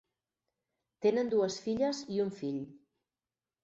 [1.07, 2.61] Tenen dues filles i un fill.